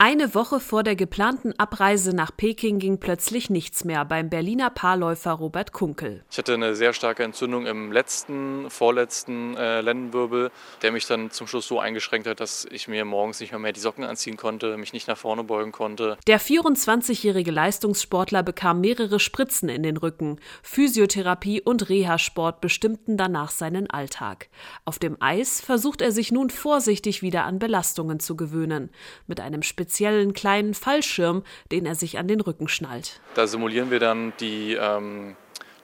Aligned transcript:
Eine 0.00 0.32
Woche 0.32 0.60
vor 0.60 0.84
der 0.84 0.94
geplanten 0.94 1.58
Abreise 1.58 2.14
nach 2.14 2.30
Peking 2.30 2.78
ging 2.78 3.00
plötzlich 3.00 3.50
nichts 3.50 3.84
mehr 3.84 4.04
beim 4.04 4.30
Berliner 4.30 4.70
Paarläufer 4.70 5.32
Robert 5.32 5.72
Kunkel. 5.72 6.22
Ich 6.30 6.38
hatte 6.38 6.54
eine 6.54 6.76
sehr 6.76 6.92
starke 6.92 7.24
Entzündung 7.24 7.66
im 7.66 7.90
letzten, 7.90 8.70
vorletzten 8.70 9.56
äh, 9.56 9.80
Lendenwirbel, 9.80 10.52
der 10.82 10.92
mich 10.92 11.08
dann 11.08 11.32
zum 11.32 11.48
Schluss 11.48 11.66
so 11.66 11.80
eingeschränkt 11.80 12.28
hat, 12.28 12.38
dass 12.38 12.64
ich 12.70 12.86
mir 12.86 13.04
morgens 13.04 13.40
nicht 13.40 13.50
mehr, 13.50 13.58
mehr 13.58 13.72
die 13.72 13.80
Socken 13.80 14.04
anziehen 14.04 14.36
konnte, 14.36 14.76
mich 14.76 14.92
nicht 14.92 15.08
nach 15.08 15.18
vorne 15.18 15.42
beugen 15.42 15.72
konnte. 15.72 16.16
Der 16.28 16.40
24-jährige 16.40 17.50
Leistungssportler 17.50 18.44
bekam 18.44 18.80
mehrere 18.80 19.18
Spritzen 19.18 19.68
in 19.68 19.82
den 19.82 19.96
Rücken. 19.96 20.38
Physiotherapie 20.62 21.60
und 21.60 21.88
Reha-Sport 21.88 22.60
bestimmten 22.60 23.16
danach 23.16 23.50
seinen 23.50 23.90
Alltag. 23.90 24.48
Auf 24.84 25.00
dem 25.00 25.16
Eis 25.18 25.60
versucht 25.60 26.02
er 26.02 26.12
sich 26.12 26.30
nun 26.30 26.50
vorsichtig 26.50 27.20
wieder 27.20 27.42
an 27.42 27.58
Belastungen 27.58 28.20
zu 28.20 28.36
gewöhnen. 28.36 28.90
Mit 29.26 29.40
einem 29.40 29.64
speziellen 29.88 30.34
kleinen 30.34 30.74
Fallschirm, 30.74 31.42
den 31.72 31.86
er 31.86 31.94
sich 31.94 32.18
an 32.18 32.28
den 32.28 32.42
Rücken 32.42 32.68
schnallt. 32.68 33.20
Da 33.34 33.46
simulieren 33.46 33.90
wir 33.90 33.98
dann 33.98 34.34
die, 34.38 34.74
ähm, 34.74 35.34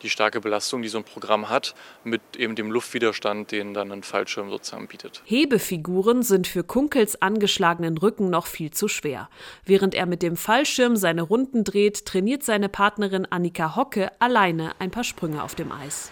die 0.03 0.11
starke 0.11 0.43
Belastung, 0.43 0.83
die 0.83 0.89
so 0.89 0.99
ein 0.99 1.05
Programm 1.05 1.49
hat, 1.49 1.75
mit 2.05 2.21
eben 2.37 2.55
dem 2.55 2.71
Luftwiderstand, 2.71 3.51
den 3.51 3.73
dann 3.73 3.91
ein 3.91 4.03
Fallschirm 4.03 4.51
sozusagen 4.51 4.89
bietet. 4.89 5.23
Hebefiguren 5.25 6.23
sind 6.23 6.47
für 6.47 6.65
Kunkels 6.65 7.23
angeschlagenen 7.23 7.97
Rücken 7.97 8.29
noch 8.29 8.47
viel 8.47 8.71
zu 8.71 8.89
schwer. 8.89 9.31
Während 9.65 9.95
er 9.95 10.05
mit 10.05 10.23
dem 10.23 10.37
Fallschirm 10.37 10.97
seine 10.97 11.23
Runden 11.23 11.65
dreht, 11.65 12.05
trainiert 12.05 12.43
seine 12.43 12.69
Partnerin 12.69 13.27
Annika 13.31 13.75
Hocke 13.75 14.11
alleine 14.19 14.73
ein 14.81 14.91
paar 14.91 15.05
Sprünge 15.05 15.43
auf 15.43 15.55
dem 15.55 15.73
Eis 15.73 16.11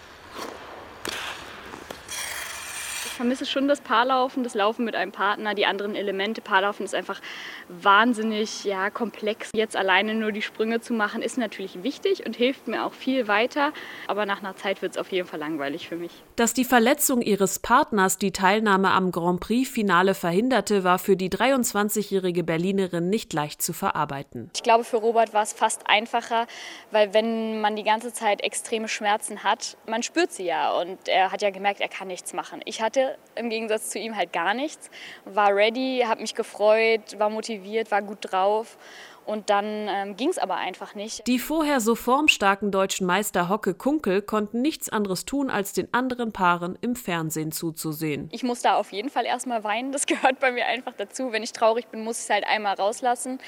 vermisse 3.22 3.46
schon 3.46 3.68
das 3.68 3.80
Paarlaufen, 3.80 4.42
das 4.42 4.54
Laufen 4.54 4.84
mit 4.84 4.96
einem 4.96 5.12
Partner, 5.12 5.54
die 5.54 5.64
anderen 5.64 5.94
Elemente. 5.94 6.40
Paarlaufen 6.40 6.84
ist 6.84 6.92
einfach 6.92 7.20
wahnsinnig 7.68 8.64
ja, 8.64 8.90
komplex. 8.90 9.50
Jetzt 9.54 9.76
alleine 9.76 10.16
nur 10.16 10.32
die 10.32 10.42
Sprünge 10.42 10.80
zu 10.80 10.92
machen, 10.92 11.22
ist 11.22 11.38
natürlich 11.38 11.84
wichtig 11.84 12.26
und 12.26 12.34
hilft 12.34 12.66
mir 12.66 12.84
auch 12.84 12.92
viel 12.92 13.28
weiter. 13.28 13.72
Aber 14.08 14.26
nach 14.26 14.40
einer 14.40 14.56
Zeit 14.56 14.82
wird 14.82 14.92
es 14.92 14.98
auf 14.98 15.12
jeden 15.12 15.28
Fall 15.28 15.38
langweilig 15.38 15.88
für 15.88 15.94
mich. 15.94 16.10
Dass 16.34 16.52
die 16.52 16.64
Verletzung 16.64 17.22
ihres 17.22 17.60
Partners 17.60 18.18
die 18.18 18.32
Teilnahme 18.32 18.90
am 18.90 19.12
Grand 19.12 19.38
Prix-Finale 19.38 20.14
verhinderte, 20.14 20.82
war 20.82 20.98
für 20.98 21.16
die 21.16 21.30
23-jährige 21.30 22.42
Berlinerin 22.42 23.08
nicht 23.08 23.32
leicht 23.32 23.62
zu 23.62 23.72
verarbeiten. 23.72 24.50
Ich 24.56 24.64
glaube, 24.64 24.82
für 24.82 24.96
Robert 24.96 25.32
war 25.32 25.44
es 25.44 25.52
fast 25.52 25.82
einfacher, 25.86 26.48
weil 26.90 27.14
wenn 27.14 27.60
man 27.60 27.76
die 27.76 27.84
ganze 27.84 28.12
Zeit 28.12 28.42
extreme 28.42 28.88
Schmerzen 28.88 29.44
hat, 29.44 29.76
man 29.86 30.02
spürt 30.02 30.32
sie 30.32 30.46
ja. 30.46 30.72
Und 30.72 31.06
er 31.06 31.30
hat 31.30 31.40
ja 31.40 31.50
gemerkt, 31.50 31.80
er 31.80 31.88
kann 31.88 32.08
nichts 32.08 32.32
machen. 32.32 32.60
Ich 32.64 32.82
hatte 32.82 33.11
im 33.34 33.50
Gegensatz 33.50 33.90
zu 33.90 33.98
ihm 33.98 34.16
halt 34.16 34.32
gar 34.32 34.54
nichts. 34.54 34.90
War 35.24 35.54
ready, 35.54 36.04
habe 36.06 36.20
mich 36.20 36.34
gefreut, 36.34 37.18
war 37.18 37.30
motiviert, 37.30 37.90
war 37.90 38.02
gut 38.02 38.18
drauf. 38.20 38.76
Und 39.24 39.50
dann 39.50 39.86
ähm, 39.88 40.16
ging 40.16 40.30
es 40.30 40.38
aber 40.38 40.56
einfach 40.56 40.94
nicht. 40.94 41.26
Die 41.26 41.38
vorher 41.38 41.80
so 41.80 41.94
formstarken 41.94 42.72
deutschen 42.72 43.06
Meister 43.06 43.48
Hocke 43.48 43.74
Kunkel 43.74 44.20
konnten 44.20 44.62
nichts 44.62 44.88
anderes 44.88 45.24
tun, 45.24 45.48
als 45.48 45.72
den 45.72 45.92
anderen 45.94 46.32
Paaren 46.32 46.76
im 46.80 46.96
Fernsehen 46.96 47.52
zuzusehen. 47.52 48.28
Ich 48.32 48.42
muss 48.42 48.62
da 48.62 48.74
auf 48.76 48.92
jeden 48.92 49.10
Fall 49.10 49.24
erstmal 49.24 49.62
weinen. 49.62 49.92
Das 49.92 50.06
gehört 50.06 50.40
bei 50.40 50.50
mir 50.50 50.66
einfach 50.66 50.94
dazu. 50.96 51.32
Wenn 51.32 51.42
ich 51.42 51.52
traurig 51.52 51.86
bin, 51.88 52.02
muss 52.02 52.18
ich 52.18 52.24
es 52.24 52.30
halt 52.30 52.44
einmal 52.46 52.74
rauslassen. 52.74 53.38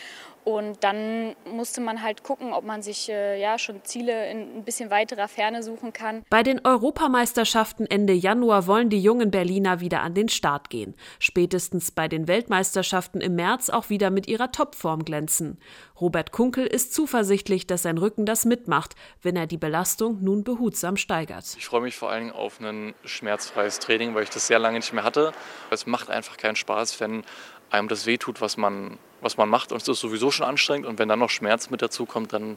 Und 0.44 0.84
dann 0.84 1.34
musste 1.50 1.80
man 1.80 2.02
halt 2.02 2.22
gucken, 2.22 2.52
ob 2.52 2.64
man 2.64 2.82
sich 2.82 3.08
äh, 3.08 3.40
ja 3.40 3.58
schon 3.58 3.82
Ziele 3.84 4.30
in 4.30 4.58
ein 4.58 4.64
bisschen 4.64 4.90
weiterer 4.90 5.26
Ferne 5.26 5.62
suchen 5.62 5.94
kann. 5.94 6.22
Bei 6.28 6.42
den 6.42 6.64
Europameisterschaften 6.64 7.86
Ende 7.86 8.12
Januar 8.12 8.66
wollen 8.66 8.90
die 8.90 9.00
jungen 9.00 9.30
Berliner 9.30 9.80
wieder 9.80 10.02
an 10.02 10.12
den 10.12 10.28
Start 10.28 10.68
gehen. 10.68 10.94
Spätestens 11.18 11.90
bei 11.90 12.08
den 12.08 12.28
Weltmeisterschaften 12.28 13.22
im 13.22 13.36
März 13.36 13.70
auch 13.70 13.88
wieder 13.88 14.10
mit 14.10 14.28
ihrer 14.28 14.52
Topform 14.52 15.06
glänzen. 15.06 15.58
Robert 15.98 16.30
Kunkel 16.30 16.66
ist 16.66 16.92
zuversichtlich, 16.92 17.66
dass 17.66 17.82
sein 17.82 17.96
Rücken 17.96 18.26
das 18.26 18.44
mitmacht, 18.44 18.96
wenn 19.22 19.36
er 19.36 19.46
die 19.46 19.56
Belastung 19.56 20.22
nun 20.22 20.44
behutsam 20.44 20.98
steigert. 20.98 21.56
Ich 21.56 21.64
freue 21.64 21.80
mich 21.80 21.96
vor 21.96 22.10
allem 22.10 22.30
auf 22.32 22.60
ein 22.60 22.94
schmerzfreies 23.04 23.78
Training, 23.78 24.14
weil 24.14 24.24
ich 24.24 24.30
das 24.30 24.46
sehr 24.46 24.58
lange 24.58 24.78
nicht 24.78 24.92
mehr 24.92 25.04
hatte. 25.04 25.32
Es 25.70 25.86
macht 25.86 26.10
einfach 26.10 26.36
keinen 26.36 26.56
Spaß, 26.56 27.00
wenn 27.00 27.24
einem 27.70 27.88
das 27.88 28.06
wehtut, 28.06 28.40
was 28.40 28.56
man, 28.56 28.98
was 29.24 29.36
man 29.36 29.48
macht. 29.48 29.72
Und 29.72 29.82
es 29.82 29.88
ist 29.88 30.00
sowieso 30.00 30.30
schon 30.30 30.46
anstrengend. 30.46 30.86
Und 30.86 30.98
wenn 30.98 31.08
dann 31.08 31.18
noch 31.18 31.30
Schmerz 31.30 31.70
mit 31.70 31.82
dazu 31.82 32.06
kommt, 32.06 32.32
dann 32.32 32.56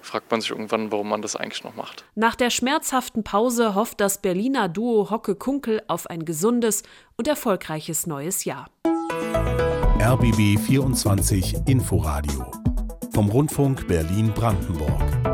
fragt 0.00 0.30
man 0.30 0.40
sich 0.40 0.50
irgendwann, 0.50 0.92
warum 0.92 1.08
man 1.08 1.22
das 1.22 1.36
eigentlich 1.36 1.64
noch 1.64 1.74
macht. 1.74 2.04
Nach 2.14 2.34
der 2.34 2.50
schmerzhaften 2.50 3.24
Pause 3.24 3.74
hofft 3.74 4.00
das 4.00 4.18
Berliner 4.18 4.68
Duo 4.68 5.10
Hocke 5.10 5.34
Kunkel 5.34 5.82
auf 5.88 6.08
ein 6.08 6.24
gesundes 6.24 6.82
und 7.16 7.28
erfolgreiches 7.28 8.06
neues 8.06 8.44
Jahr. 8.44 8.68
RBB 10.00 10.58
24 10.58 11.56
Inforadio 11.66 12.50
vom 13.14 13.28
Rundfunk 13.30 13.86
Berlin-Brandenburg. 13.86 15.33